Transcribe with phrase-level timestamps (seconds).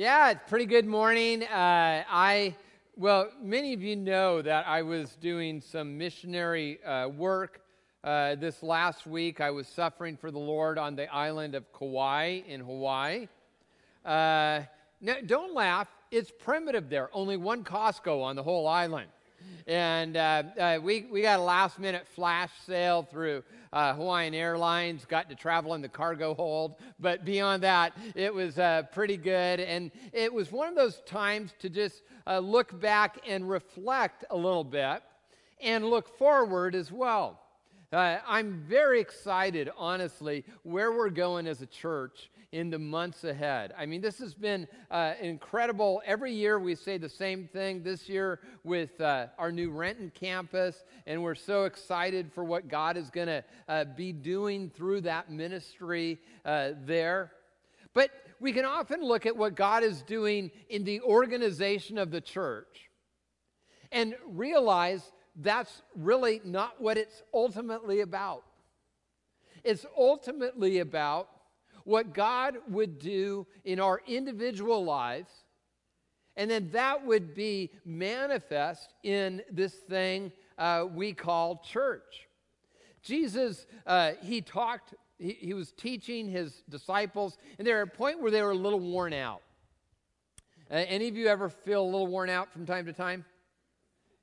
[0.00, 1.42] Yeah, it's pretty good morning.
[1.42, 2.56] Uh, I,
[2.96, 7.60] well, many of you know that I was doing some missionary uh, work
[8.02, 9.42] uh, this last week.
[9.42, 13.28] I was suffering for the Lord on the island of Kauai in Hawaii.
[14.02, 14.60] Uh,
[15.02, 15.88] now, don't laugh.
[16.10, 17.10] It's primitive there.
[17.12, 19.08] Only one Costco on the whole island.
[19.66, 25.04] And uh, uh, we, we got a last minute flash sale through uh, Hawaiian Airlines,
[25.04, 26.76] got to travel in the cargo hold.
[26.98, 29.60] But beyond that, it was uh, pretty good.
[29.60, 34.36] And it was one of those times to just uh, look back and reflect a
[34.36, 35.02] little bit
[35.62, 37.40] and look forward as well.
[37.92, 43.72] Uh, I'm very excited, honestly, where we're going as a church in the months ahead.
[43.78, 46.02] I mean, this has been uh, incredible.
[46.04, 47.82] Every year we say the same thing.
[47.82, 52.96] This year with uh, our new Renton campus, and we're so excited for what God
[52.96, 57.32] is going to uh, be doing through that ministry uh, there.
[57.94, 62.20] But we can often look at what God is doing in the organization of the
[62.20, 62.90] church
[63.92, 68.42] and realize that's really not what it's ultimately about.
[69.62, 71.28] It's ultimately about
[71.90, 75.30] what God would do in our individual lives,
[76.36, 82.28] and then that would be manifest in this thing uh, we call church.
[83.02, 88.22] Jesus, uh, he talked, he, he was teaching his disciples, and they're at a point
[88.22, 89.42] where they were a little worn out.
[90.70, 93.24] Uh, any of you ever feel a little worn out from time to time?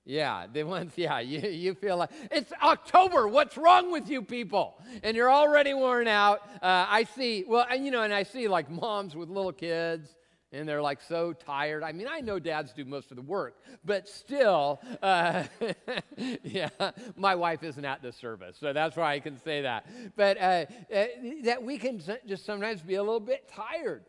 [0.08, 3.28] Yeah, the ones, yeah, you, you feel like it's October.
[3.28, 4.80] What's wrong with you people?
[5.04, 6.42] And you're already worn out.
[6.62, 10.16] Uh, I see, well, and, you know, and I see like moms with little kids
[10.54, 11.84] and they're like so tired.
[11.84, 15.44] I mean, I know dads do most of the work, but still, uh,
[16.42, 16.70] yeah,
[17.18, 19.86] my wife isn't at the service, so that's why I can say that.
[20.16, 21.06] But uh, uh,
[21.44, 24.06] that we can just sometimes be a little bit tired,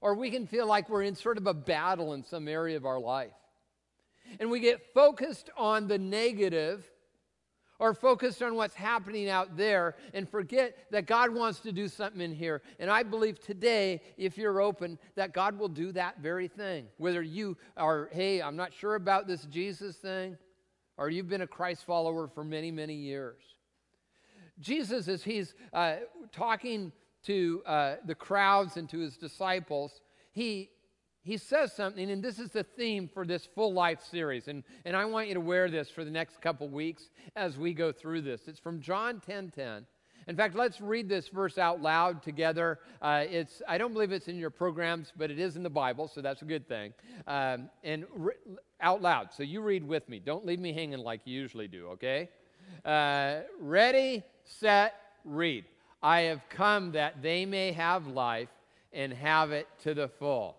[0.00, 2.86] or we can feel like we're in sort of a battle in some area of
[2.86, 3.32] our life
[4.40, 6.90] and we get focused on the negative
[7.78, 12.20] or focused on what's happening out there and forget that God wants to do something
[12.20, 12.62] in here.
[12.78, 16.86] And I believe today, if you're open, that God will do that very thing.
[16.96, 20.38] Whether you are, hey, I'm not sure about this Jesus thing,
[20.96, 23.42] or you've been a Christ follower for many, many years.
[24.58, 25.96] Jesus, as he's uh,
[26.32, 26.92] talking
[27.24, 30.00] to uh, the crowds and to his disciples,
[30.32, 30.70] he
[31.26, 34.46] he says something, and this is the theme for this full life series.
[34.46, 37.74] And, and I want you to wear this for the next couple weeks as we
[37.74, 38.42] go through this.
[38.46, 39.86] It's from John 10 10.
[40.28, 42.78] In fact, let's read this verse out loud together.
[43.02, 46.06] Uh, it's, I don't believe it's in your programs, but it is in the Bible,
[46.06, 46.94] so that's a good thing.
[47.26, 48.34] Um, and re-
[48.80, 49.30] out loud.
[49.32, 50.20] So you read with me.
[50.20, 52.28] Don't leave me hanging like you usually do, okay?
[52.84, 54.94] Uh, ready, set,
[55.24, 55.64] read.
[56.04, 58.48] I have come that they may have life
[58.92, 60.56] and have it to the full.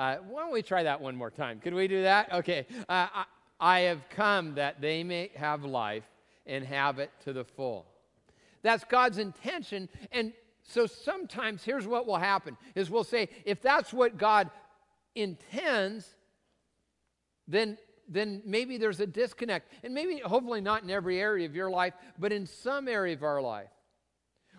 [0.00, 1.60] Uh, why don't we try that one more time?
[1.60, 2.32] Could we do that?
[2.32, 2.66] Okay.
[2.88, 3.24] Uh, I,
[3.60, 6.04] I have come that they may have life
[6.46, 7.84] and have it to the full.
[8.62, 9.90] That's God's intention.
[10.10, 14.48] And so sometimes here's what will happen is we'll say, if that's what God
[15.14, 16.08] intends,
[17.46, 17.76] then
[18.08, 19.70] then maybe there's a disconnect.
[19.84, 23.22] And maybe, hopefully, not in every area of your life, but in some area of
[23.22, 23.68] our life.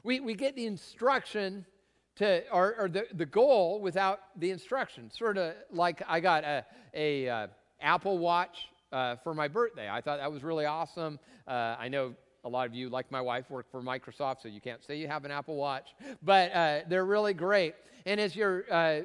[0.03, 1.65] We, we get the instruction
[2.17, 5.09] to, or, or the, the goal without the instruction.
[5.11, 7.47] Sort of like I got a, a uh,
[7.81, 9.89] Apple Watch uh, for my birthday.
[9.89, 11.19] I thought that was really awesome.
[11.47, 12.13] Uh, I know
[12.43, 15.07] a lot of you, like my wife, work for Microsoft, so you can't say you
[15.07, 17.75] have an Apple Watch, but uh, they're really great.
[18.05, 19.01] And as you're uh,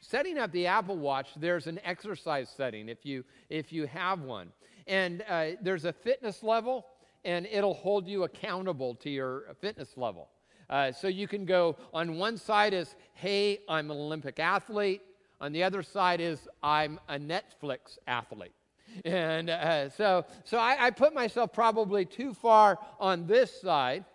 [0.00, 4.48] setting up the Apple Watch, there's an exercise setting if you if you have one,
[4.86, 6.86] and uh, there's a fitness level,
[7.24, 10.28] and it'll hold you accountable to your fitness level.
[10.68, 15.02] Uh, so you can go on one side is, hey, I'm an Olympic athlete.
[15.40, 18.52] On the other side is, I'm a Netflix athlete.
[19.04, 24.06] And uh, so, so I, I, put myself probably too far on this side.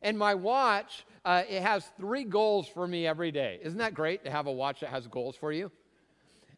[0.00, 3.58] And my watch, uh, it has three goals for me every day.
[3.62, 5.70] Isn't that great to have a watch that has goals for you?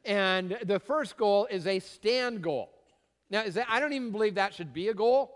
[0.05, 2.71] And the first goal is a stand goal.
[3.31, 5.35] Now, that, I don't even believe that should be a goal,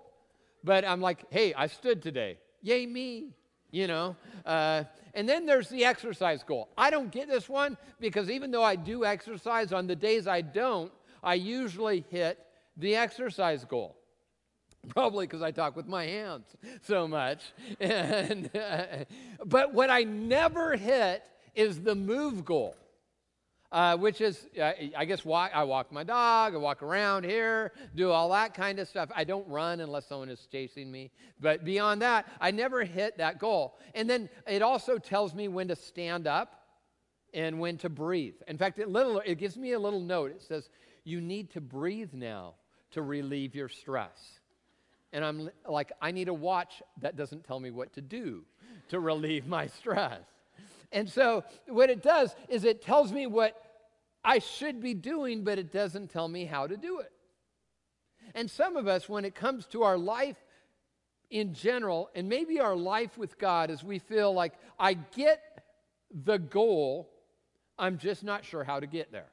[0.62, 2.38] but I'm like, hey, I stood today.
[2.62, 3.30] Yay, me.
[3.76, 4.16] You know.
[4.44, 6.68] Uh, and then there's the exercise goal.
[6.78, 10.40] I don't get this one because even though I do exercise, on the days I
[10.40, 10.90] don't,
[11.22, 12.38] I usually hit
[12.76, 13.96] the exercise goal.
[14.88, 16.46] Probably because I talk with my hands
[16.82, 17.52] so much.
[17.80, 19.04] And, uh,
[19.44, 22.76] but what I never hit is the move goal
[23.72, 27.72] uh, which is, uh, I guess, walk, I walk my dog, I walk around here,
[27.94, 29.10] do all that kind of stuff.
[29.14, 31.10] I don't run unless someone is chasing me.
[31.40, 33.78] But beyond that, I never hit that goal.
[33.94, 36.62] And then it also tells me when to stand up
[37.34, 38.34] and when to breathe.
[38.46, 40.30] In fact, it, little, it gives me a little note.
[40.30, 40.68] It says,
[41.04, 42.54] You need to breathe now
[42.92, 44.40] to relieve your stress.
[45.12, 48.44] And I'm like, I need a watch that doesn't tell me what to do
[48.88, 50.20] to relieve my stress.
[50.92, 53.60] And so, what it does is it tells me what
[54.24, 57.12] I should be doing, but it doesn't tell me how to do it.
[58.34, 60.36] And some of us, when it comes to our life
[61.30, 65.40] in general, and maybe our life with God, as we feel like, I get
[66.10, 67.10] the goal,
[67.78, 69.30] I'm just not sure how to get there.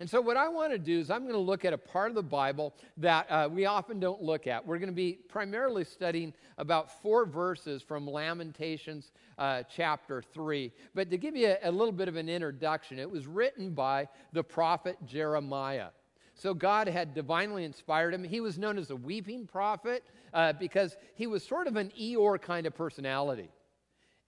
[0.00, 2.10] And so, what I want to do is, I'm going to look at a part
[2.10, 4.64] of the Bible that uh, we often don't look at.
[4.64, 10.72] We're going to be primarily studying about four verses from Lamentations uh, chapter 3.
[10.94, 14.08] But to give you a, a little bit of an introduction, it was written by
[14.32, 15.88] the prophet Jeremiah.
[16.34, 18.22] So God had divinely inspired him.
[18.22, 22.40] He was known as a weeping prophet uh, because he was sort of an Eeyore
[22.40, 23.50] kind of personality.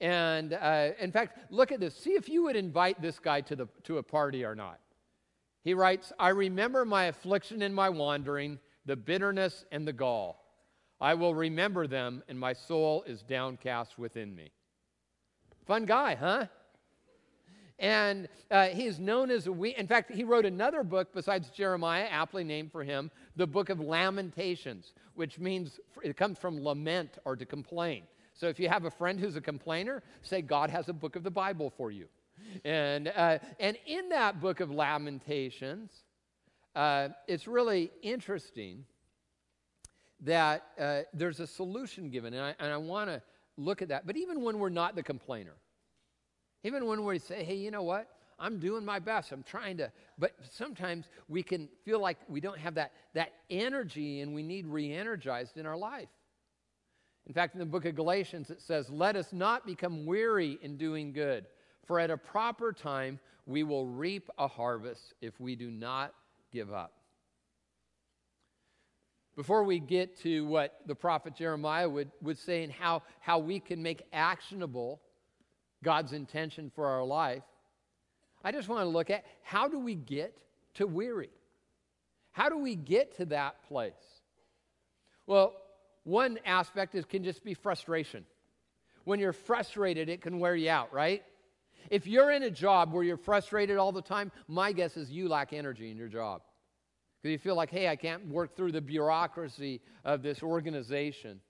[0.00, 1.94] And uh, in fact, look at this.
[1.94, 4.80] See if you would invite this guy to, the, to a party or not.
[5.62, 10.44] He writes, I remember my affliction and my wandering, the bitterness and the gall.
[11.00, 14.52] I will remember them, and my soul is downcast within me.
[15.66, 16.46] Fun guy, huh?
[17.78, 19.74] And uh, he's known as a we.
[19.74, 23.80] In fact, he wrote another book besides Jeremiah, aptly named for him, the book of
[23.80, 28.02] Lamentations, which means it comes from lament or to complain.
[28.34, 31.22] So if you have a friend who's a complainer, say, God has a book of
[31.22, 32.06] the Bible for you.
[32.64, 35.90] And, uh, and in that book of Lamentations,
[36.74, 38.84] uh, it's really interesting
[40.22, 43.22] that uh, there's a solution given, and I, and I want to
[43.56, 44.06] look at that.
[44.06, 45.54] But even when we're not the complainer,
[46.62, 48.08] even when we say, hey, you know what?
[48.38, 49.32] I'm doing my best.
[49.32, 54.20] I'm trying to, but sometimes we can feel like we don't have that, that energy
[54.20, 56.08] and we need re energized in our life.
[57.26, 60.78] In fact, in the book of Galatians, it says, Let us not become weary in
[60.78, 61.46] doing good,
[61.86, 66.14] for at a proper time, we will reap a harvest if we do not
[66.52, 66.92] give up.
[69.36, 73.60] Before we get to what the prophet Jeremiah would, would say and how, how we
[73.60, 75.00] can make actionable
[75.82, 77.42] God's intention for our life,
[78.44, 80.36] I just want to look at how do we get
[80.74, 81.30] to weary?
[82.32, 83.92] How do we get to that place?
[85.26, 85.54] Well,
[86.04, 88.24] one aspect is can just be frustration.
[89.04, 91.22] When you're frustrated, it can wear you out, right?
[91.88, 95.28] If you're in a job where you're frustrated all the time, my guess is you
[95.28, 96.42] lack energy in your job.
[97.22, 101.40] Because you feel like, hey, I can't work through the bureaucracy of this organization.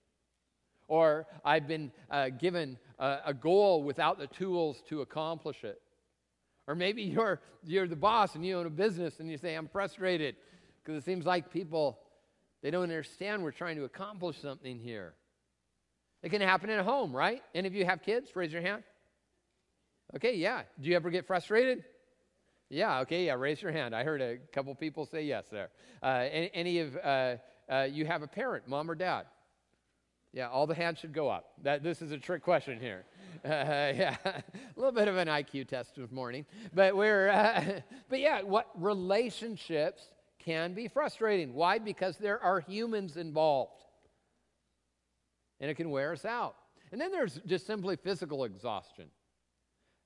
[0.88, 5.80] Or I've been uh, given a, a goal without the tools to accomplish it.
[6.66, 9.68] Or maybe you're, you're the boss and you own a business and you say, I'm
[9.68, 10.36] frustrated
[10.82, 12.00] because it seems like people,
[12.62, 15.14] they don't understand we're trying to accomplish something here.
[16.22, 17.42] It can happen at home, right?
[17.54, 18.30] Any of you have kids?
[18.34, 18.82] Raise your hand.
[20.16, 20.62] Okay, yeah.
[20.80, 21.84] Do you ever get frustrated?
[22.68, 23.94] Yeah, okay, yeah, raise your hand.
[23.94, 25.70] I heard a couple people say yes there.
[26.02, 27.36] Uh, any, any, of uh,
[27.68, 29.26] uh, you have a parent, mom or dad?
[30.32, 31.52] Yeah, all the hands should go up.
[31.62, 33.04] That, this is a trick question here.
[33.42, 34.42] Uh, yeah, a
[34.76, 36.44] little bit of an IQ test this morning.
[36.74, 40.02] But, we're, uh, but yeah, what relationships
[40.40, 41.54] can be frustrating.
[41.54, 41.78] Why?
[41.78, 43.82] Because there are humans involved.
[45.58, 46.56] And it can wear us out.
[46.92, 49.06] And then there's just simply physical exhaustion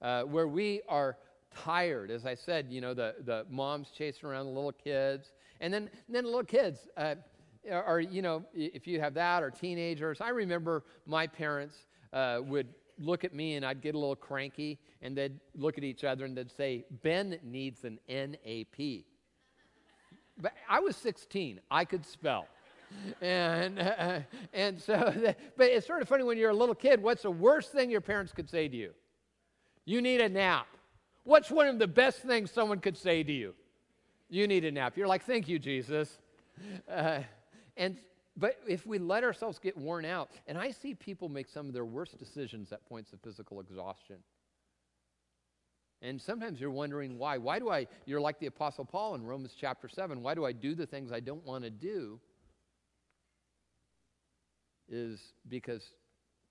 [0.05, 1.17] uh, where we are
[1.65, 2.11] tired.
[2.11, 5.33] As I said, you know, the, the moms chasing around the little kids.
[5.61, 7.15] And then, then little kids, uh,
[7.71, 10.21] or, you know, if you have that, or teenagers.
[10.21, 12.69] I remember my parents uh, would
[12.99, 16.27] look at me and I'd get a little cranky, and they'd look at each other
[16.27, 19.05] and they'd say, Ben needs an NAP.
[20.39, 22.47] But I was 16, I could spell.
[23.23, 24.21] and uh,
[24.53, 27.03] and so, the, but it's sort of funny when you're a little kid.
[27.03, 28.93] What's the worst thing your parents could say to you?
[29.85, 30.67] You need a nap.
[31.25, 33.55] What's one of the best things someone could say to you?
[34.29, 34.97] You need a nap.
[34.97, 36.19] You're like, thank you, Jesus.
[36.89, 37.21] Uh,
[37.77, 37.99] and
[38.37, 41.73] but if we let ourselves get worn out, and I see people make some of
[41.73, 44.17] their worst decisions at points of physical exhaustion.
[46.03, 47.39] And sometimes you're wondering why.
[47.39, 50.53] Why do I, you're like the Apostle Paul in Romans chapter 7, why do I
[50.53, 52.21] do the things I don't want to do?
[54.89, 55.83] Is because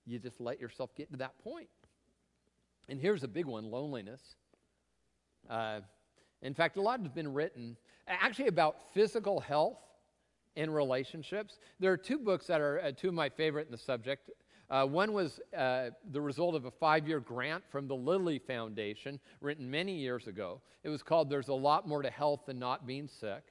[0.06, 1.68] you just let yourself get to that point.
[2.88, 4.20] And here's a big one loneliness.
[5.48, 5.80] Uh,
[6.42, 7.76] in fact, a lot has been written
[8.06, 9.78] actually about physical health
[10.56, 11.58] and relationships.
[11.80, 14.30] There are two books that are uh, two of my favorite in the subject.
[14.70, 19.20] Uh, one was uh, the result of a five year grant from the Lilly Foundation,
[19.40, 20.60] written many years ago.
[20.82, 23.42] It was called There's a Lot More to Health Than Not Being Sick,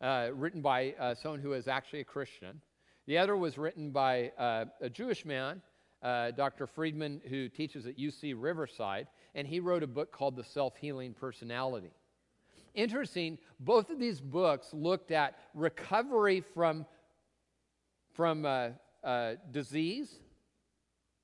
[0.00, 2.60] uh, written by uh, someone who is actually a Christian.
[3.06, 5.60] The other was written by uh, a Jewish man,
[6.04, 6.66] uh, Dr.
[6.66, 11.14] Friedman, who teaches at UC Riverside, and he wrote a book called The Self Healing
[11.14, 11.90] Personality.
[12.74, 16.84] Interesting, both of these books looked at recovery from,
[18.12, 18.74] from
[19.50, 20.18] disease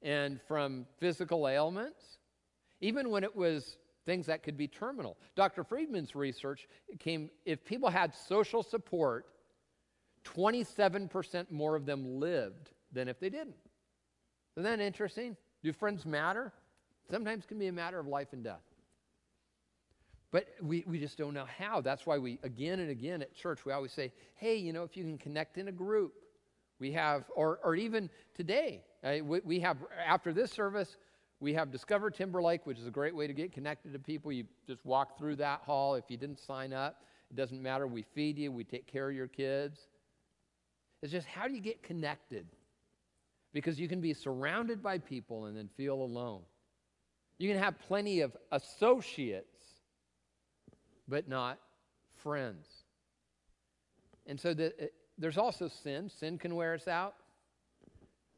[0.02, 2.18] and from physical ailments,
[2.80, 5.18] even when it was things that could be terminal.
[5.36, 5.62] Dr.
[5.62, 6.68] Friedman's research
[6.98, 9.26] came if people had social support,
[10.24, 13.56] 27% more of them lived than if they didn't.
[14.60, 15.38] Isn't that interesting?
[15.62, 16.52] Do friends matter?
[17.10, 18.60] Sometimes can be a matter of life and death.
[20.32, 21.80] But we, we just don't know how.
[21.80, 24.98] That's why we, again and again at church, we always say, hey, you know, if
[24.98, 26.12] you can connect in a group,
[26.78, 30.98] we have, or, or even today, uh, we, we have, after this service,
[31.40, 34.30] we have Discover Timberlake, which is a great way to get connected to people.
[34.30, 35.94] You just walk through that hall.
[35.94, 37.86] If you didn't sign up, it doesn't matter.
[37.86, 39.80] We feed you, we take care of your kids.
[41.00, 42.46] It's just how do you get connected?
[43.52, 46.42] Because you can be surrounded by people and then feel alone.
[47.38, 49.64] You can have plenty of associates,
[51.08, 51.58] but not
[52.22, 52.66] friends.
[54.26, 54.72] And so the,
[55.18, 56.08] there's also sin.
[56.08, 57.14] Sin can wear us out,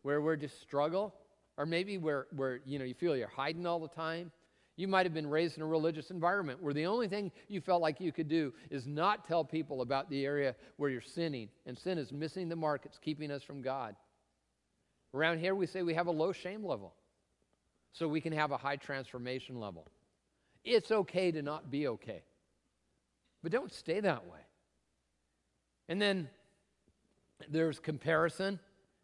[0.03, 1.15] where we're just struggle,
[1.57, 4.31] or maybe where, where you know you feel you're hiding all the time.
[4.77, 7.83] You might have been raised in a religious environment where the only thing you felt
[7.83, 11.77] like you could do is not tell people about the area where you're sinning, and
[11.77, 12.83] sin is missing the mark.
[12.87, 13.97] It's keeping us from God.
[15.15, 16.95] Around here, we say we have a low shame level,
[17.93, 19.87] so we can have a high transformation level.
[20.65, 22.23] It's okay to not be okay,
[23.43, 24.41] but don't stay that way.
[25.89, 26.29] And then
[27.49, 28.59] there's comparison.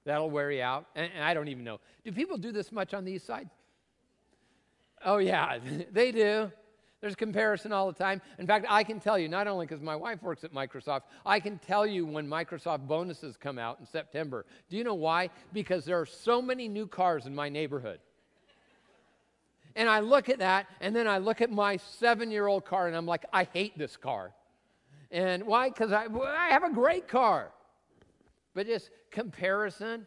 [0.05, 0.87] That'll wear you out.
[0.95, 1.81] And, and I don't even know.
[2.05, 3.51] Do people do this much on the east side?
[5.05, 5.59] Oh, yeah,
[5.93, 6.51] they do.
[7.01, 8.21] There's comparison all the time.
[8.39, 11.39] In fact, I can tell you, not only because my wife works at Microsoft, I
[11.39, 14.45] can tell you when Microsoft bonuses come out in September.
[14.69, 15.31] Do you know why?
[15.53, 18.01] Because there are so many new cars in my neighborhood.
[19.77, 22.89] And I look at that, and then I look at my seven year old car,
[22.89, 24.33] and I'm like, I hate this car.
[25.13, 25.69] And why?
[25.69, 27.53] Because I, I have a great car.
[28.55, 30.05] But just comparison.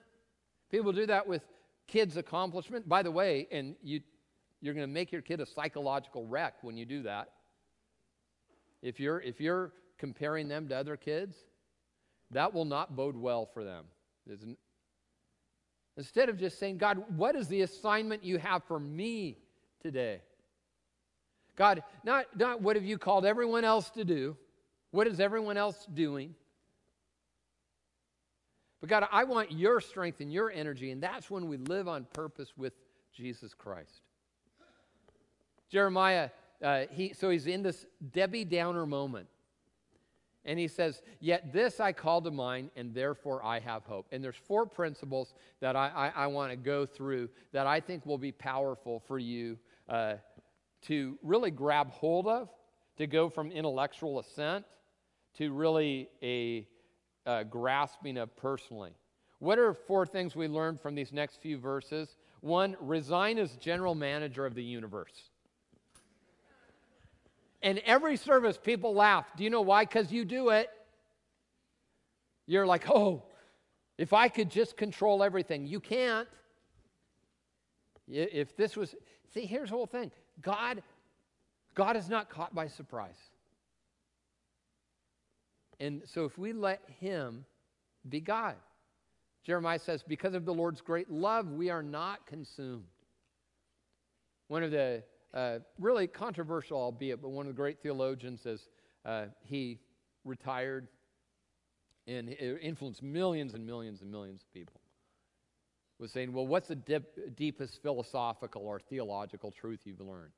[0.70, 1.42] People do that with
[1.88, 2.88] kids' accomplishment.
[2.90, 4.02] By the way, and you,
[4.62, 7.30] you're going to make your kid a psychological wreck when you do that.
[8.82, 11.36] If you're, if you're comparing them to other kids,
[12.32, 13.86] that will not bode well for them.
[15.98, 19.38] Instead of just saying, God, what is the assignment you have for me
[19.82, 20.22] today?
[21.56, 24.38] God, not, not what have you called everyone else to do?
[24.92, 26.34] What is everyone else doing?
[28.80, 32.08] But God, I want your strength and your energy, and that's when we live on
[32.14, 32.74] purpose with
[33.14, 34.02] Jesus Christ.
[35.72, 36.30] Jeremiah,
[36.62, 39.28] uh, he, so he's in this Debbie Downer moment.
[40.44, 44.08] And he says, Yet this I call to mind, and therefore I have hope.
[44.12, 48.06] And there's four principles that I, I, I want to go through that I think
[48.06, 50.16] will be powerful for you uh,
[50.84, 52.50] to really grab hold of,
[52.98, 54.66] to go from intellectual assent
[55.38, 56.68] to really a
[57.26, 58.92] uh, grasping of personally.
[59.40, 62.18] What are four things we learned from these next few verses?
[62.42, 65.31] One, resign as general manager of the universe.
[67.64, 69.26] And every service, people laugh.
[69.38, 69.86] Do you know why?
[69.86, 70.70] Because you do it.
[72.48, 73.24] You're like, oh,
[73.98, 75.68] if I could just control everything.
[75.68, 76.28] You can't.
[78.08, 78.96] If this was,
[79.34, 80.82] see, here's the whole thing God,
[81.76, 83.16] God is not caught by surprise.
[85.80, 87.46] And so if we let Him
[88.08, 88.56] be God,
[89.44, 92.86] Jeremiah says, because of the Lord's great love, we are not consumed.
[94.48, 95.04] One of the
[95.34, 98.60] uh, really controversial, albeit, but one of the great theologians says
[99.06, 99.80] uh, he
[100.26, 100.88] retired
[102.08, 104.82] and influenced millions and millions and millions of people.
[106.00, 110.32] Was saying, well, what's the dip, deepest philosophical or theological truth you've learned?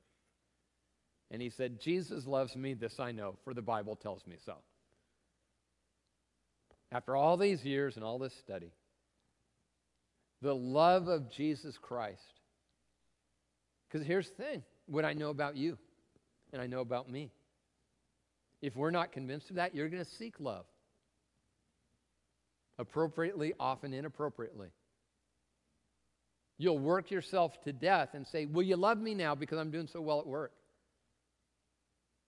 [1.30, 4.56] And he said, Jesus loves me, this I know, for the Bible tells me so
[6.94, 8.72] after all these years and all this study,
[10.40, 12.20] the love of Jesus Christ.
[13.88, 15.78] Because here's the thing what I know about you
[16.52, 17.30] and I know about me.
[18.62, 20.64] If we're not convinced of that, you're going to seek love.
[22.78, 24.68] Appropriately, often inappropriately.
[26.56, 29.88] You'll work yourself to death and say, Will you love me now because I'm doing
[29.92, 30.52] so well at work?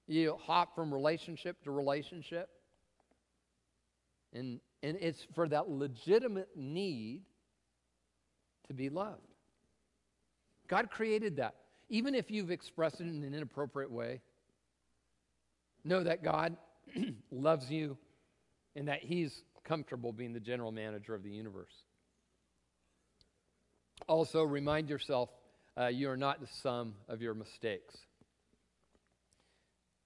[0.09, 2.49] You hop from relationship to relationship.
[4.33, 7.23] And, and it's for that legitimate need
[8.69, 9.21] to be loved.
[10.69, 11.55] God created that.
[11.89, 14.21] Even if you've expressed it in an inappropriate way,
[15.85, 16.57] know that God
[17.31, 17.97] loves you
[18.75, 21.73] and that He's comfortable being the general manager of the universe.
[24.09, 25.31] Also, remind yourself
[25.79, 27.97] uh, you are not the sum of your mistakes.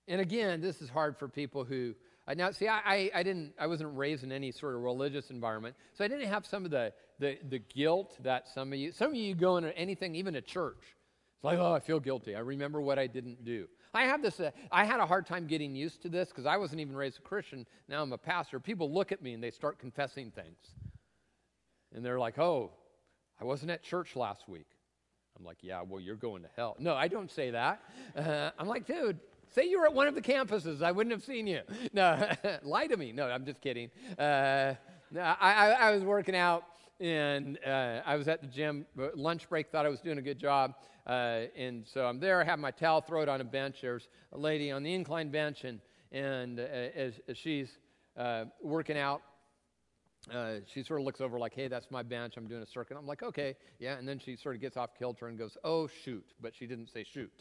[0.08, 1.94] And again, this is hard for people who
[2.26, 2.68] uh, now see.
[2.68, 3.54] I, I, didn't.
[3.58, 6.70] I wasn't raised in any sort of religious environment, so I didn't have some of
[6.70, 8.92] the, the the guilt that some of you.
[8.92, 10.96] Some of you go into anything, even a church.
[11.40, 12.37] It's like, oh, I feel guilty.
[12.37, 13.66] I remember what I didn't do.
[13.94, 14.40] I have this.
[14.40, 17.16] Uh, I had a hard time getting used to this because I wasn't even raised
[17.16, 17.66] a Christian.
[17.88, 18.61] Now I'm a pastor.
[18.61, 20.59] People look at me and they start confessing things,
[21.94, 22.73] and they're like, oh,
[23.40, 24.66] I wasn't at church last week.
[25.38, 26.76] I'm like, yeah, well, you're going to hell.
[26.78, 27.80] No, I don't say that.
[28.14, 29.18] Uh, I'm like, dude,
[29.54, 30.82] say you were at one of the campuses.
[30.82, 31.62] I wouldn't have seen you.
[31.94, 32.30] No,
[32.62, 33.12] lie to me.
[33.12, 33.88] No, I'm just kidding.
[34.18, 34.75] Uh,
[35.18, 36.64] I, I, I, was working out
[37.00, 38.87] and uh, I was at the gym.
[39.14, 40.75] Lunch break, thought I was doing a good job.
[41.07, 43.76] Uh, and so I'm there, I have my towel, throw it on a bench.
[43.83, 45.80] There's a lady on the incline bench, and,
[46.12, 47.71] and uh, as, as, she's
[48.16, 49.23] uh, working out,
[50.33, 52.35] uh, she sort of looks over like, hey, that's my bench.
[52.37, 52.97] I'm doing a circuit.
[52.99, 53.97] I'm like, okay, yeah.
[53.97, 56.26] And then she sort of gets off kilter and goes, oh, shoot.
[56.40, 57.33] But she didn't say shoot.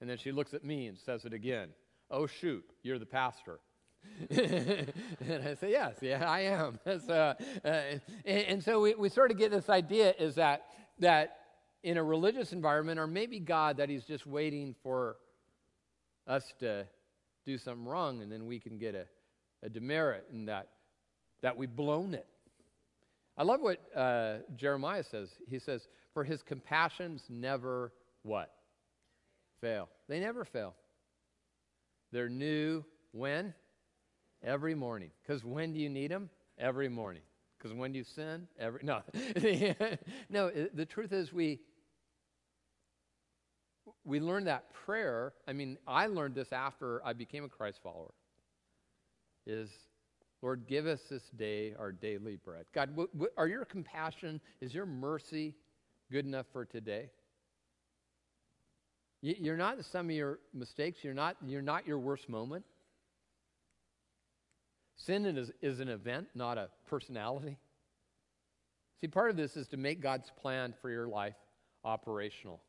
[0.00, 1.70] And then she looks at me and says it again.
[2.10, 3.58] Oh, shoot, you're the pastor.
[4.30, 6.78] and I say, yes, yeah, I am.
[7.06, 7.34] so,
[7.64, 10.66] uh, and, and, so we, we sort of get this idea is that,
[11.00, 11.38] that
[11.82, 15.16] in a religious environment, or maybe God, that He's just waiting for
[16.26, 16.86] us to
[17.44, 19.06] do something wrong and then we can get a,
[19.62, 20.68] a demerit and that
[21.44, 22.26] that we've blown it.
[23.36, 25.28] I love what uh, Jeremiah says.
[25.46, 27.92] He says, For his compassions never
[28.22, 28.50] what?
[29.60, 29.90] Fail.
[30.08, 30.74] They never fail.
[32.12, 33.52] They're new when?
[34.44, 35.10] Every morning.
[35.22, 36.28] Because when do you need them?
[36.58, 37.22] Every morning.
[37.58, 38.46] Because when do you sin?
[38.58, 39.00] Every no.
[40.28, 41.60] no, the truth is we
[44.04, 45.32] we learn that prayer.
[45.48, 48.12] I mean, I learned this after I became a Christ follower.
[49.46, 49.70] Is
[50.42, 52.66] Lord, give us this day our daily bread.
[52.74, 55.54] God, w- w- are your compassion, is your mercy
[56.12, 57.08] good enough for today?
[59.22, 60.98] You're not the sum of your mistakes.
[61.02, 62.62] You're not, you're not your worst moment.
[64.96, 67.58] Sin is, is an event, not a personality.
[69.00, 71.34] See, part of this is to make God's plan for your life
[71.84, 72.60] operational.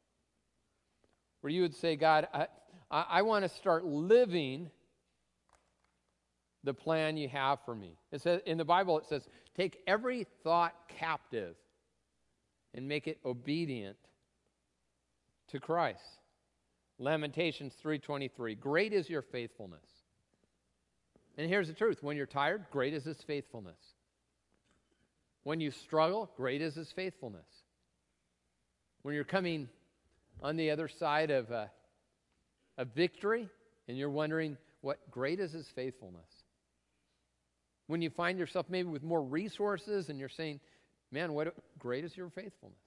[1.41, 2.47] Where you would say, God, I,
[2.89, 4.69] I, I want to start living
[6.63, 7.97] the plan you have for me.
[8.11, 11.55] It says, in the Bible, it says, take every thought captive
[12.73, 13.97] and make it obedient
[15.49, 16.01] to Christ.
[16.97, 19.85] Lamentations 3:23 Great is your faithfulness.
[21.37, 23.79] And here's the truth, when you're tired, great is his faithfulness.
[25.43, 27.45] When you struggle, great is his faithfulness.
[29.01, 29.69] When you're coming
[30.41, 31.67] on the other side of uh,
[32.77, 33.49] a, a victory
[33.87, 36.29] and you're wondering what great is his faithfulness.
[37.87, 40.59] When you find yourself maybe with more resources and you're saying,
[41.11, 42.79] man, what great is your faithfulness.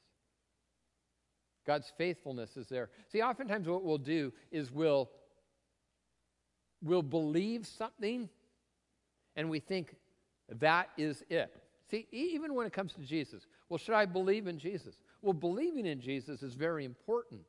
[1.67, 2.89] God's faithfulness is there.
[3.13, 5.11] See, oftentimes what we'll do is we'll,
[6.83, 8.29] we'll believe something
[9.38, 9.94] and we think
[10.59, 11.55] that is it.
[11.88, 14.98] See, even when it comes to Jesus, well, should I believe in Jesus?
[15.22, 17.42] Well, believing in Jesus is very important,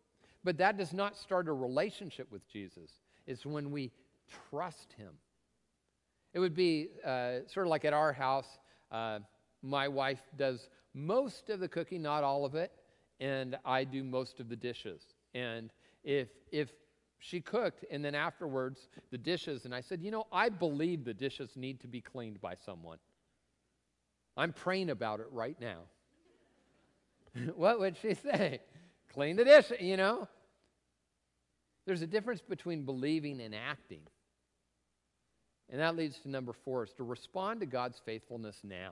[0.43, 2.91] but that does not start a relationship with Jesus.
[3.25, 3.91] It's when we
[4.49, 5.13] trust him.
[6.34, 8.60] It would be uh, sort of like at our house.
[8.91, 9.19] Uh,
[9.63, 12.71] my wife does most of the cooking, not all of it,
[13.19, 15.02] and I do most of the dishes.
[15.34, 15.73] And
[16.04, 16.69] if if
[17.20, 21.14] she cooked and then afterwards the dishes, and I said, you know, I believe the
[21.14, 22.98] dishes need to be cleaned by someone.
[24.38, 25.80] I'm praying about it right now.
[27.56, 28.62] what would she say?
[29.14, 30.28] Clean the dish, you know?
[31.86, 34.02] There's a difference between believing and acting.
[35.70, 38.92] And that leads to number four is to respond to God's faithfulness now.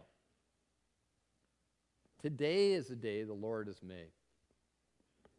[2.21, 4.11] Today is the day the Lord has made.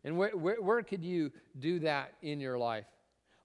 [0.09, 2.87] And where, where, where, could you do that in your life?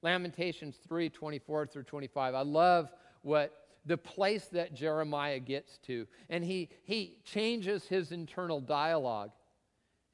[0.02, 2.34] Lamentations 3 24 through 25.
[2.34, 2.89] I love
[3.21, 6.08] what the place that Jeremiah gets to.
[6.30, 9.32] And he, he changes his internal dialogue.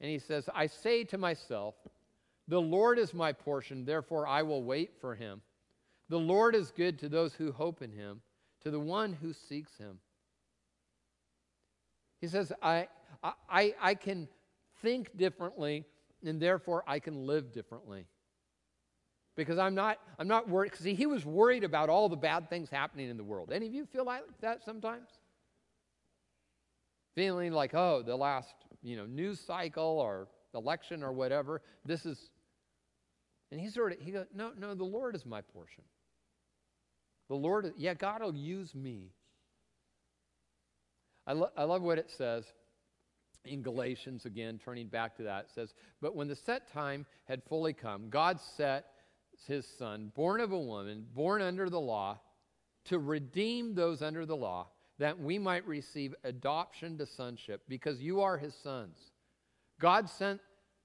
[0.00, 1.76] And he says, I say to myself,
[2.48, 5.42] The Lord is my portion, therefore I will wait for him.
[6.08, 8.22] The Lord is good to those who hope in him,
[8.64, 10.00] to the one who seeks him.
[12.20, 12.88] He says, I,
[13.48, 14.26] I, I can
[14.82, 15.84] think differently,
[16.24, 18.06] and therefore I can live differently.
[19.36, 20.74] Because I'm not, I'm not worried.
[20.74, 23.52] See, he was worried about all the bad things happening in the world.
[23.52, 25.08] Any of you feel like that sometimes?
[27.14, 32.30] Feeling like, oh, the last, you know, news cycle or election or whatever, this is,
[33.50, 35.84] and he sort of, he goes, no, no, the Lord is my portion.
[37.28, 39.12] The Lord, yeah, God will use me.
[41.26, 42.44] I, lo- I love what it says
[43.44, 45.46] in Galatians, again, turning back to that.
[45.46, 48.86] It says, But when the set time had fully come, God set
[49.46, 52.20] his son, born of a woman, born under the law,
[52.86, 58.20] to redeem those under the law, that we might receive adoption to sonship, because you
[58.20, 58.98] are his sons.
[59.80, 60.40] God sent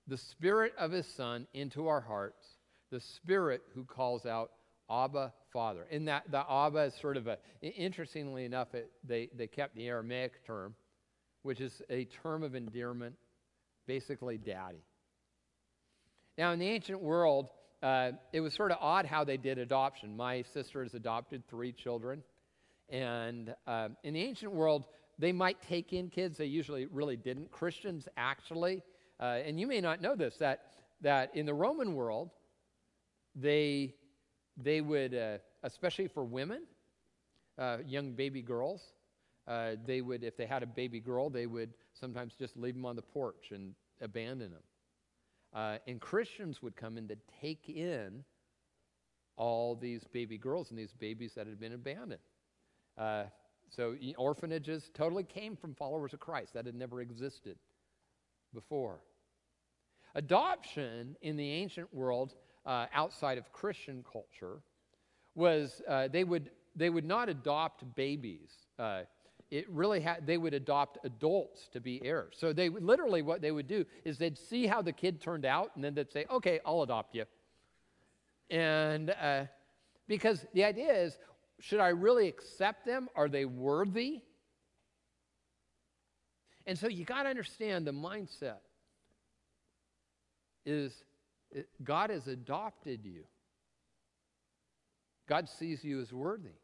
[0.07, 2.45] the Spirit of his Son into our hearts,
[2.91, 4.51] the Spirit who calls out,
[4.89, 5.87] Abba, Father.
[5.91, 9.87] And that the Abba is sort of a, interestingly enough, it, they, they kept the
[9.87, 10.75] Aramaic term,
[11.45, 13.15] which is a term of endearment,
[13.85, 14.83] basically daddy.
[16.39, 17.49] Now, in the ancient world,
[17.83, 20.17] uh, it was sort of odd how they did adoption.
[20.17, 22.23] My sister has adopted three children.
[22.89, 24.87] And uh, in the ancient world,
[25.19, 26.35] they might take in kids.
[26.35, 27.51] They usually really didn't.
[27.51, 28.81] Christians actually,
[29.19, 30.63] uh, and you may not know this, that,
[31.01, 32.31] that in the Roman world,
[33.35, 33.93] they,
[34.57, 36.63] they would, uh, especially for women,
[37.59, 38.81] uh, young baby girls,
[39.47, 42.85] uh, they would, if they had a baby girl, they would sometimes just leave them
[42.85, 44.63] on the porch and abandon them.
[45.53, 48.23] Uh, and Christians would come in to take in
[49.37, 52.21] all these baby girls and these babies that had been abandoned.
[52.97, 53.23] Uh,
[53.69, 56.53] so orphanages totally came from followers of Christ.
[56.53, 57.57] That had never existed
[58.53, 58.99] before.
[60.15, 64.61] Adoption in the ancient world, uh, outside of Christian culture,
[65.35, 68.49] was uh, they, would, they would not adopt babies.
[69.51, 72.35] It really had, they would adopt adults to be heirs.
[72.37, 75.71] So they literally what they would do is they'd see how the kid turned out,
[75.75, 77.25] and then they'd say, "Okay, I'll adopt you."
[78.49, 79.45] And uh,
[80.07, 81.17] because the idea is,
[81.59, 83.07] should I really accept them?
[83.15, 84.21] Are they worthy?
[86.67, 88.57] And so you got to understand the mindset
[90.65, 91.03] is
[91.83, 93.23] God has adopted you.
[95.27, 96.57] God sees you as worthy.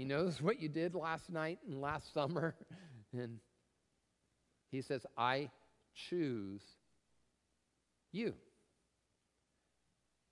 [0.00, 2.54] He knows what you did last night and last summer.
[3.12, 3.38] And
[4.70, 5.50] he says, I
[6.08, 6.62] choose
[8.12, 8.32] you.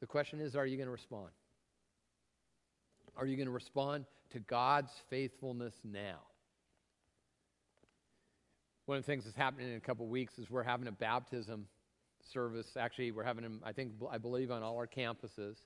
[0.00, 1.30] The question is, are you going to respond?
[3.16, 6.20] Are you going to respond to God's faithfulness now?
[8.86, 11.66] One of the things that's happening in a couple weeks is we're having a baptism
[12.32, 12.68] service.
[12.78, 15.56] Actually, we're having them, I think, I believe, on all our campuses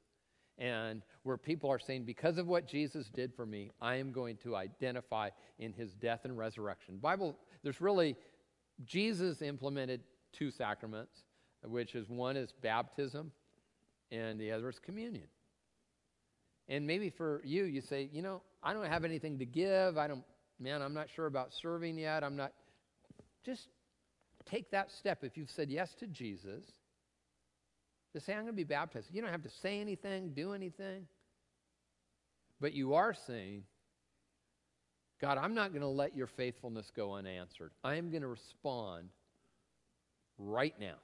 [0.63, 4.37] and where people are saying, because of what Jesus did for me, I am going
[4.45, 6.99] to identify in his death and resurrection.
[6.99, 8.17] Bible, there's really,
[8.87, 11.13] Jesus implemented two sacraments,
[11.65, 13.33] which is one is baptism
[14.13, 15.27] and the other is communion.
[16.69, 19.99] And maybe for you, you say, you know, I don't have anything to give.
[19.99, 20.23] I don't,
[20.61, 22.23] man, I'm not sure about serving yet.
[22.23, 22.53] I'm not.
[23.45, 23.67] Just
[24.47, 25.25] take that step.
[25.25, 26.63] If you've said yes to Jesus,
[28.13, 29.09] to say, I'm going to be baptized.
[29.13, 31.07] You don't have to say anything, do anything.
[32.61, 33.65] But you are saying,
[35.21, 37.71] God, I'm not going to let your faithfulness go unanswered.
[37.83, 39.09] I am going to respond
[40.39, 40.97] right now.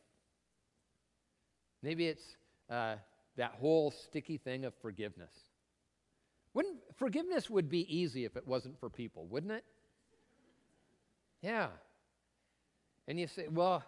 [1.83, 2.25] Maybe it's
[2.68, 2.97] uh,
[3.37, 5.33] that whole sticky thing of forgiveness.
[6.55, 9.64] Wouldn't, forgiveness would be easy if it wasn't for people, wouldn't it?
[11.42, 11.68] Yeah.
[13.07, 13.85] And you say, well,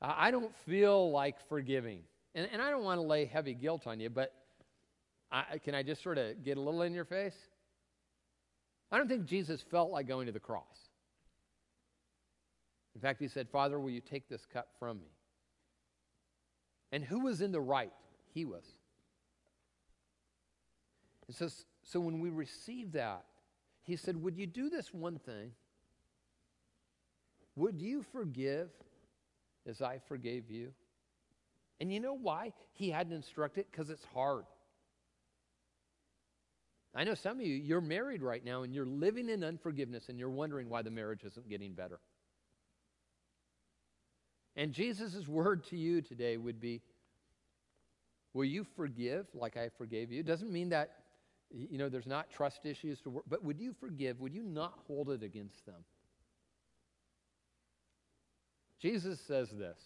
[0.00, 2.00] I don't feel like forgiving.
[2.34, 4.32] And, and I don't want to lay heavy guilt on you, but
[5.30, 7.36] I, can I just sort of get a little in your face?
[8.90, 10.90] I don't think Jesus felt like going to the cross.
[12.94, 15.08] In fact, he said, Father, will you take this cup from me?
[16.92, 17.92] And who was in the right?
[18.34, 18.64] He was.
[21.26, 21.48] And so,
[21.82, 23.24] so when we receive that,
[23.82, 25.52] he said, Would you do this one thing?
[27.56, 28.68] Would you forgive
[29.66, 30.72] as I forgave you?
[31.80, 33.60] And you know why he hadn't instructed?
[33.62, 34.44] It Because it's hard.
[36.94, 40.18] I know some of you, you're married right now and you're living in unforgiveness and
[40.18, 42.00] you're wondering why the marriage isn't getting better.
[44.56, 46.82] And Jesus' word to you today would be
[48.34, 50.20] Will you forgive like I forgave you?
[50.20, 50.90] It doesn't mean that,
[51.50, 54.20] you know, there's not trust issues to work, but would you forgive?
[54.20, 55.84] Would you not hold it against them?
[58.80, 59.78] Jesus says this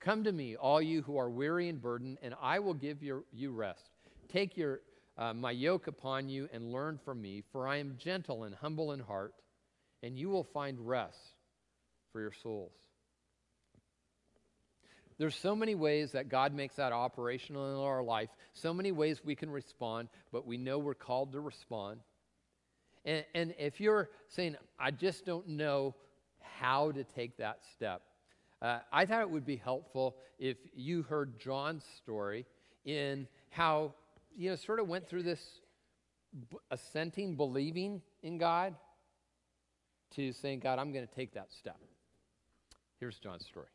[0.00, 3.24] Come to me, all you who are weary and burdened, and I will give your,
[3.32, 3.90] you rest.
[4.28, 4.80] Take your,
[5.16, 8.92] uh, my yoke upon you and learn from me, for I am gentle and humble
[8.92, 9.34] in heart,
[10.02, 11.18] and you will find rest
[12.12, 12.72] for your souls.
[15.18, 19.20] There's so many ways that God makes that operational in our life, so many ways
[19.24, 21.98] we can respond, but we know we're called to respond.
[23.04, 25.96] And, and if you're saying, I just don't know
[26.40, 28.02] how to take that step,
[28.60, 32.46] uh, I thought it would be helpful if you heard John's story
[32.84, 33.94] in how,
[34.36, 35.60] you know, sort of went through this
[36.70, 38.74] assenting, believing in God
[40.14, 41.78] to saying, God, I'm going to take that step.
[42.98, 43.68] Here's John's story.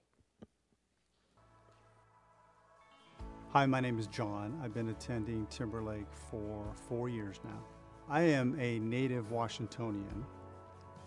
[3.50, 4.60] Hi, my name is John.
[4.64, 7.64] I've been attending Timberlake for four years now.
[8.10, 10.26] I am a native Washingtonian,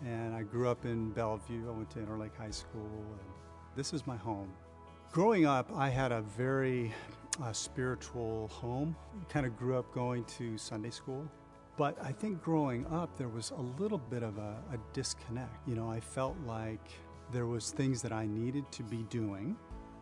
[0.03, 1.67] and I grew up in Bellevue.
[1.67, 3.29] I went to Interlake High School, and
[3.77, 4.51] this is my home.
[5.11, 6.91] Growing up, I had a very
[7.41, 8.95] uh, spiritual home.
[9.29, 11.23] Kind of grew up going to Sunday school.
[11.77, 15.55] But I think growing up, there was a little bit of a, a disconnect.
[15.67, 16.89] You know, I felt like
[17.31, 19.55] there was things that I needed to be doing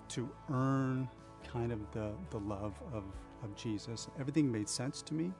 [0.07, 1.09] to earn
[1.45, 3.03] kind of the, the love of,
[3.43, 4.07] of Jesus.
[4.17, 5.33] Everything made sense to me,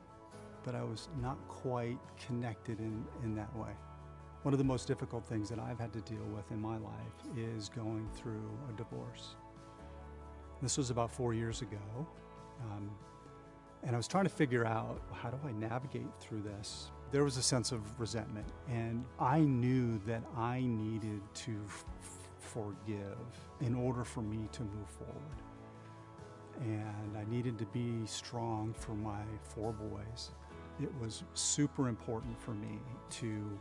[0.64, 3.72] but I was not quite connected in, in that way.
[4.46, 7.36] One of the most difficult things that I've had to deal with in my life
[7.36, 9.38] is going through a divorce.
[10.62, 12.08] This was about four years ago.
[12.62, 12.92] Um,
[13.82, 16.92] and I was trying to figure out how do I navigate through this?
[17.12, 21.60] There was a sense of resentment, and I knew that I needed to
[22.38, 23.18] forgive
[23.62, 25.42] in order for me to move forward
[26.62, 30.32] and I needed to be strong for my four boys.
[30.82, 32.80] It was super important for me
[33.12, 33.60] to,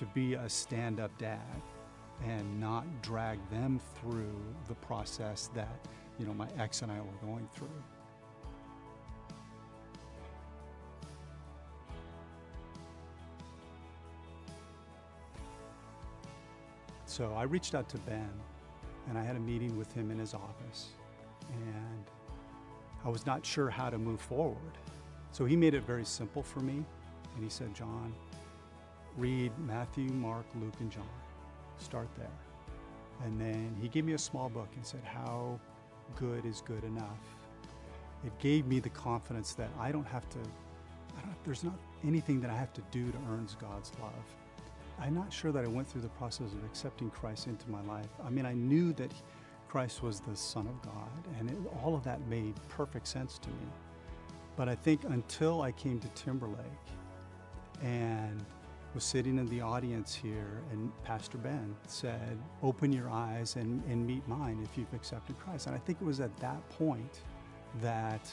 [0.00, 1.38] to be a stand up dad
[2.24, 5.78] and not drag them through the process that
[6.18, 7.68] you know my ex and I were going through.
[17.04, 18.30] So I reached out to Ben
[19.10, 20.92] and I had a meeting with him in his office
[21.52, 22.04] and
[23.04, 24.78] I was not sure how to move forward.
[25.32, 26.84] So he made it very simple for me.
[27.34, 28.14] And he said, John,
[29.20, 31.04] read Matthew, Mark, Luke, and John.
[31.78, 32.26] Start there.
[33.24, 35.60] And then he gave me a small book and said, How
[36.16, 37.20] good is good enough?
[38.24, 42.50] It gave me the confidence that I don't have to, don't, there's not anything that
[42.50, 44.12] I have to do to earn God's love.
[44.98, 48.08] I'm not sure that I went through the process of accepting Christ into my life.
[48.24, 49.12] I mean, I knew that
[49.68, 53.48] Christ was the Son of God, and it, all of that made perfect sense to
[53.48, 53.66] me.
[54.56, 56.58] But I think until I came to Timberlake
[57.82, 58.44] and
[58.94, 64.04] was sitting in the audience here, and Pastor Ben said, Open your eyes and, and
[64.06, 65.66] meet mine if you've accepted Christ.
[65.66, 67.20] And I think it was at that point
[67.80, 68.30] that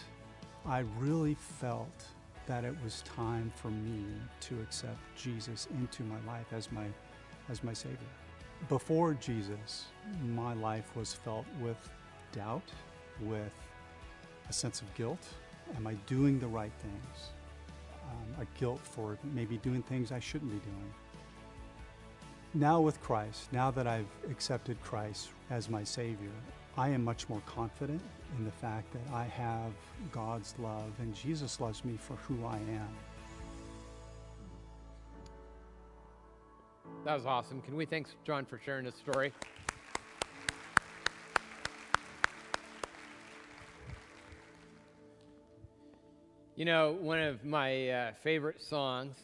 [0.65, 2.05] I really felt
[2.47, 4.05] that it was time for me
[4.39, 6.85] to accept Jesus into my life as my,
[7.49, 7.97] as my Savior.
[8.69, 9.85] Before Jesus,
[10.23, 11.77] my life was felt with
[12.31, 12.63] doubt,
[13.21, 13.51] with
[14.49, 15.27] a sense of guilt.
[15.75, 17.31] Am I doing the right things?
[18.09, 20.93] Um, a guilt for maybe doing things I shouldn't be doing.
[22.53, 26.31] Now, with Christ, now that I've accepted Christ as my Savior,
[26.77, 28.01] I am much more confident
[28.37, 29.71] in the fact that I have
[30.11, 32.89] God's love and Jesus loves me for who I am.
[37.03, 37.61] That was awesome.
[37.61, 39.31] Can we thank John for sharing his story?
[46.57, 49.15] You know, one of my uh, favorite songs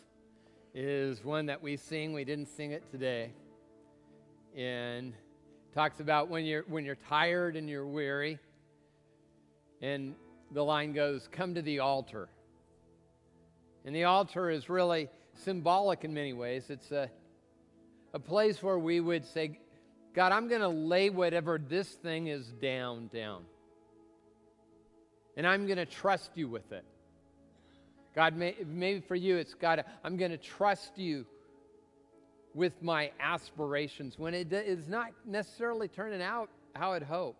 [0.75, 2.13] is one that we sing.
[2.13, 3.31] We didn't sing it today.
[4.55, 5.13] And
[5.73, 8.37] talks about when you're when you're tired and you're weary.
[9.81, 10.13] And
[10.51, 12.29] the line goes, "Come to the altar."
[13.83, 16.69] And the altar is really symbolic in many ways.
[16.69, 17.09] It's a
[18.13, 19.59] a place where we would say,
[20.13, 23.41] God, I'm going to lay whatever this thing is down, down.
[25.35, 26.85] And I'm going to trust you with it.
[28.15, 31.25] God, may, maybe for you, it's God, I'm going to trust you
[32.53, 37.39] with my aspirations when it is not necessarily turning out how I'd hoped.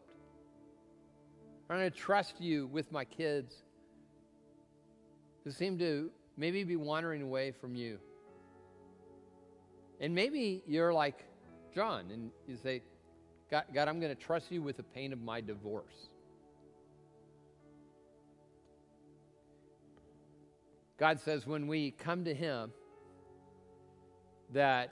[1.70, 3.56] I'm going to trust you with my kids
[5.44, 8.00] who seem to maybe be wandering away from you.
[10.00, 11.26] And maybe you're like
[11.74, 12.82] John and you say,
[13.50, 16.10] God, God I'm going to trust you with the pain of my divorce.
[20.98, 22.72] God says when we come to Him,
[24.54, 24.92] that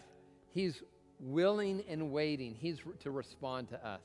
[0.52, 0.82] He's
[1.20, 2.56] willing and waiting.
[2.60, 4.02] He's to respond to us.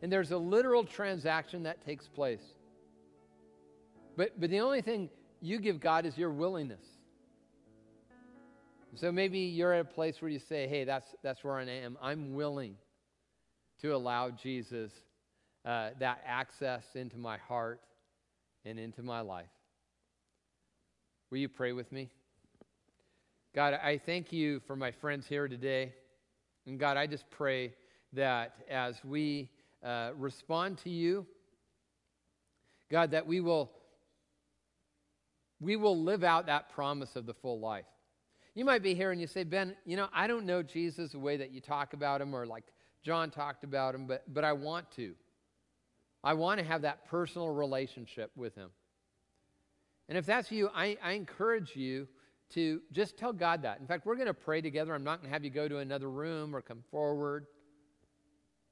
[0.00, 2.42] And there's a literal transaction that takes place.
[4.16, 5.10] But, but the only thing
[5.40, 6.84] you give God is your willingness.
[8.94, 11.98] So maybe you're at a place where you say, hey, that's, that's where I am.
[12.00, 12.74] I'm willing
[13.82, 14.90] to allow Jesus
[15.64, 17.80] uh, that access into my heart
[18.64, 19.46] and into my life.
[21.30, 22.08] Will you pray with me?
[23.54, 25.92] God, I thank you for my friends here today.
[26.66, 27.74] And God, I just pray
[28.14, 29.50] that as we
[29.84, 31.26] uh, respond to you,
[32.90, 33.70] God, that we will
[35.60, 37.84] we will live out that promise of the full life.
[38.54, 41.18] You might be here and you say, Ben, you know, I don't know Jesus the
[41.18, 42.64] way that you talk about him or like
[43.02, 45.14] John talked about him, but, but I want to.
[46.22, 48.70] I want to have that personal relationship with him.
[50.08, 52.08] And if that's you, I, I encourage you
[52.50, 53.78] to just tell God that.
[53.80, 54.94] In fact, we're going to pray together.
[54.94, 57.46] I'm not going to have you go to another room or come forward.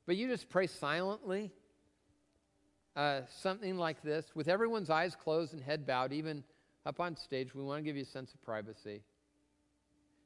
[0.07, 1.51] But you just pray silently,
[2.95, 6.43] uh, something like this, with everyone's eyes closed and head bowed, even
[6.87, 7.55] up on stage.
[7.55, 9.03] We want to give you a sense of privacy.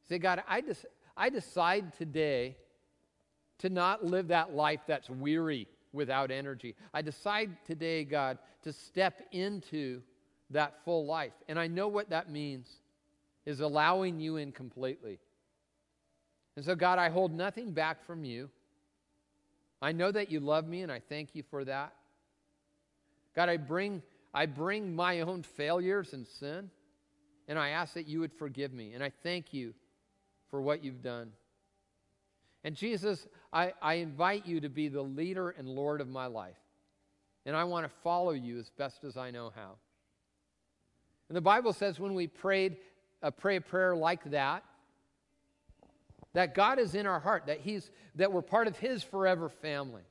[0.09, 2.57] Say, God, I, des- I decide today
[3.59, 6.77] to not live that life that's weary without energy.
[6.95, 10.03] I decide today, God, to step into
[10.51, 11.33] that full life.
[11.49, 12.69] And I know what that means
[13.47, 15.19] is allowing you in completely.
[16.57, 18.51] And so, God, I hold nothing back from you.
[19.81, 21.95] I know that you love me, and I thank you for that.
[23.35, 24.03] God, I bring,
[24.35, 26.71] I bring my own failures and sin,
[27.49, 28.93] and I ask that you would forgive me.
[28.93, 29.73] And I thank you
[30.51, 31.31] for what you've done.
[32.63, 36.59] And Jesus, I, I invite you to be the leader and Lord of my life.
[37.47, 39.77] And I want to follow you as best as I know how.
[41.31, 42.79] And the Bible says when we prayed,
[43.23, 44.65] uh, pray a prayer like that,
[46.33, 50.03] that God is in our heart, that, he's, that we're part of His forever family.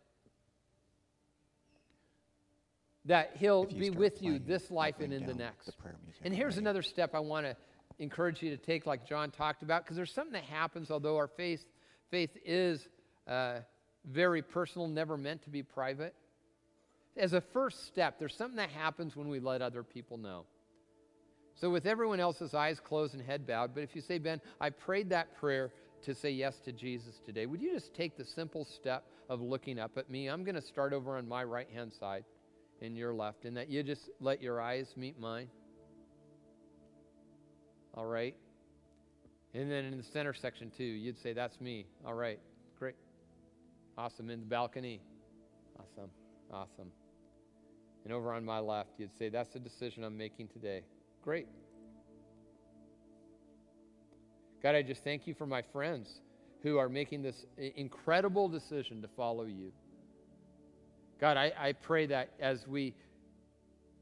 [3.04, 5.66] That He'll be with you this life and in the next.
[5.66, 5.74] The
[6.24, 6.64] and here's ready.
[6.64, 7.58] another step I want to
[8.00, 11.28] encourage you to take, like John talked about, because there's something that happens, although our
[11.28, 11.66] faith,
[12.10, 12.88] faith is
[13.28, 13.60] uh,
[14.06, 16.16] very personal, never meant to be private.
[17.18, 20.46] As a first step, there's something that happens when we let other people know.
[21.60, 24.70] So, with everyone else's eyes closed and head bowed, but if you say, Ben, I
[24.70, 28.64] prayed that prayer to say yes to Jesus today, would you just take the simple
[28.64, 30.28] step of looking up at me?
[30.28, 32.24] I'm going to start over on my right hand side
[32.82, 35.50] and your left, and that you just let your eyes meet mine.
[37.94, 38.38] All right?
[39.54, 41.88] And then in the center section, too, you'd say, That's me.
[42.06, 42.40] All right,
[42.78, 42.96] great.
[43.98, 44.30] Awesome.
[44.30, 45.02] In the balcony.
[45.78, 46.10] Awesome.
[46.54, 46.92] Awesome.
[48.06, 50.84] And over on my left, you'd say, That's the decision I'm making today.
[51.24, 51.48] Great.
[54.62, 56.22] God, I just thank you for my friends
[56.64, 59.72] who are making this incredible decision to follow you.
[61.20, 62.94] God, I, I pray that as we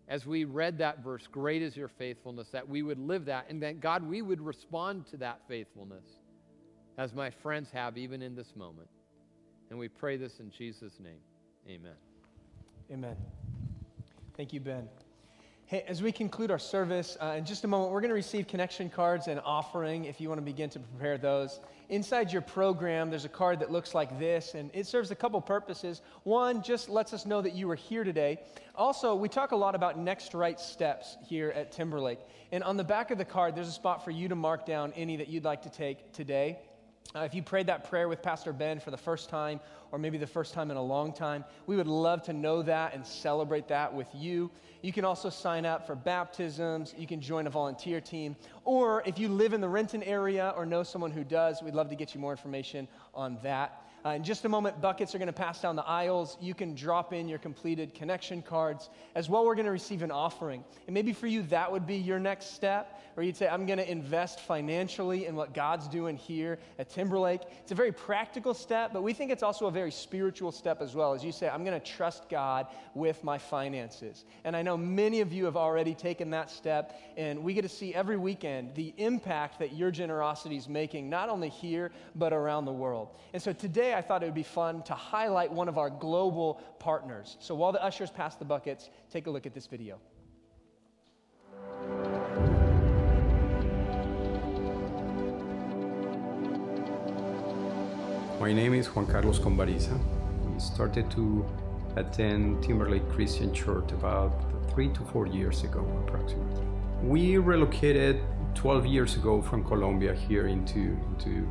[0.07, 3.61] as we read that verse, great is your faithfulness, that we would live that, and
[3.61, 6.05] that God, we would respond to that faithfulness
[6.97, 8.87] as my friends have even in this moment.
[9.69, 11.19] And we pray this in Jesus' name.
[11.67, 11.95] Amen.
[12.89, 13.17] Amen.
[14.37, 14.87] Thank you, Ben.
[15.69, 18.47] Hey, as we conclude our service, uh, in just a moment, we're going to receive
[18.47, 21.59] connection cards and offering if you want to begin to prepare those.
[21.89, 25.41] Inside your program, there's a card that looks like this, and it serves a couple
[25.41, 26.01] purposes.
[26.23, 28.39] One, just lets us know that you were here today.
[28.75, 32.19] Also, we talk a lot about next right steps here at Timberlake.
[32.53, 34.93] And on the back of the card, there's a spot for you to mark down
[34.95, 36.59] any that you'd like to take today.
[37.15, 39.59] Uh, if you prayed that prayer with Pastor Ben for the first time,
[39.91, 42.93] or maybe the first time in a long time, we would love to know that
[42.93, 44.51] and celebrate that with you.
[44.81, 46.93] You can also sign up for baptisms.
[46.97, 48.35] You can join a volunteer team.
[48.65, 51.89] Or if you live in the Renton area or know someone who does, we'd love
[51.89, 53.86] to get you more information on that.
[54.05, 56.37] Uh, in just a moment, buckets are going to pass down the aisles.
[56.39, 58.89] You can drop in your completed connection cards.
[59.15, 60.63] As well, we're going to receive an offering.
[60.85, 63.79] And maybe for you, that would be your next step, or you'd say, I'm going
[63.79, 67.41] to invest financially in what God's doing here at Timberlake.
[67.61, 70.95] It's a very practical step, but we think it's also a very spiritual step as
[70.95, 71.13] well.
[71.13, 74.25] As you say, I'm going to trust God with my finances.
[74.43, 77.69] And I know many of you have already taken that step, and we get to
[77.69, 82.65] see every weekend the impact that your generosity is making, not only here, but around
[82.65, 83.09] the world.
[83.33, 86.61] And so today, I thought it would be fun to highlight one of our global
[86.79, 87.37] partners.
[87.39, 89.99] So while the ushers pass the buckets, take a look at this video.
[98.39, 99.99] My name is Juan Carlos Combariza.
[100.45, 101.45] We started to
[101.95, 104.31] attend Timberlake Christian Church about
[104.71, 106.63] three to four years ago, approximately.
[107.03, 108.21] We relocated
[108.53, 111.47] 12 years ago from Colombia here into, into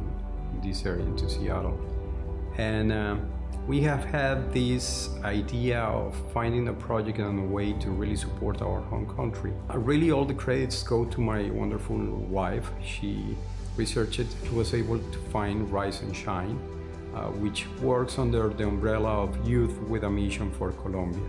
[0.63, 1.79] this area, into Seattle.
[2.59, 3.31] And um,
[3.67, 8.63] we have had this idea of finding a project and a way to really support
[8.63, 9.53] our home country.
[9.69, 12.71] Uh, really, all the credits go to my wonderful wife.
[12.83, 13.37] She
[13.77, 16.59] researched she was able to find Rise and Shine.
[17.17, 21.23] uh, which works under the umbrella of Youth with a Mission for Colombia.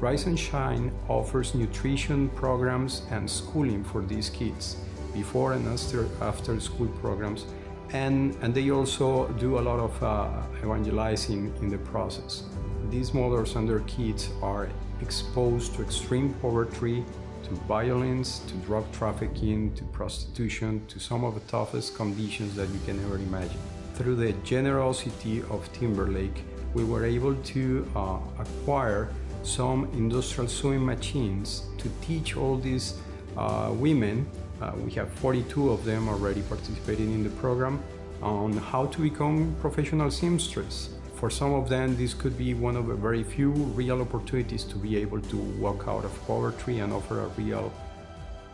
[0.00, 4.76] Rise and Shine offers nutrition programs and schooling for these kids,
[5.12, 7.44] before and after, after school programs,
[7.92, 12.44] and, and they also do a lot of uh, evangelizing in the process.
[12.90, 14.68] These mothers and their kids are
[15.00, 17.04] exposed to extreme poverty,
[17.44, 22.80] to violence, to drug trafficking, to prostitution, to some of the toughest conditions that you
[22.86, 23.58] can ever imagine.
[23.94, 29.10] Through the generosity of Timberlake, we were able to uh, acquire
[29.42, 32.94] some industrial sewing machines to teach all these
[33.36, 34.26] uh, women,
[34.62, 37.82] uh, we have 42 of them already participating in the program,
[38.22, 40.90] on how to become professional seamstress.
[41.16, 44.76] For some of them, this could be one of the very few real opportunities to
[44.76, 47.72] be able to walk out of poverty and offer a real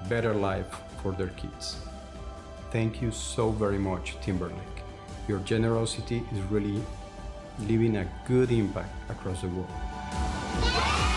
[0.08, 1.76] better life for their kids.
[2.70, 4.76] Thank you so very much, Timberlake.
[5.28, 6.82] Your generosity is really
[7.60, 11.07] leaving a good impact across the world.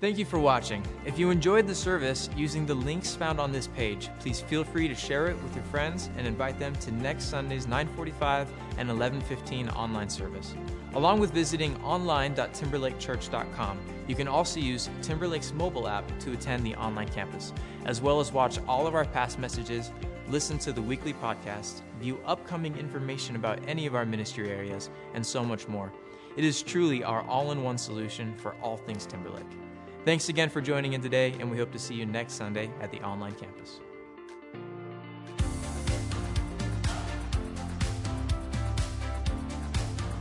[0.00, 0.84] Thank you for watching.
[1.04, 4.86] If you enjoyed the service using the links found on this page, please feel free
[4.86, 8.46] to share it with your friends and invite them to next Sunday's 9:45
[8.76, 10.54] and 11:15 online service.
[10.94, 17.08] Along with visiting online.timberlakechurch.com, you can also use Timberlake's mobile app to attend the online
[17.08, 17.52] campus,
[17.84, 19.90] as well as watch all of our past messages,
[20.28, 25.26] listen to the weekly podcast, view upcoming information about any of our ministry areas, and
[25.26, 25.92] so much more.
[26.36, 29.67] It is truly our all-in-one solution for all things Timberlake.
[30.08, 32.90] Thanks again for joining in today, and we hope to see you next Sunday at
[32.90, 33.78] the online campus.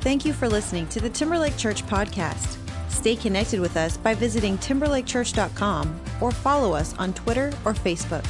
[0.01, 2.57] Thank you for listening to the Timberlake Church podcast.
[2.91, 8.25] Stay connected with us by visiting timberlakechurch.com or follow us on Twitter or Facebook.